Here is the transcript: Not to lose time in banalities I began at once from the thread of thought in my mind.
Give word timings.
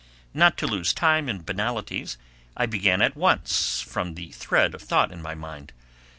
Not 0.33 0.57
to 0.57 0.65
lose 0.65 0.95
time 0.95 1.29
in 1.29 1.43
banalities 1.43 2.17
I 2.57 2.65
began 2.65 3.03
at 3.03 3.15
once 3.15 3.81
from 3.81 4.15
the 4.15 4.31
thread 4.31 4.73
of 4.73 4.81
thought 4.81 5.11
in 5.11 5.21
my 5.21 5.35
mind. 5.35 5.73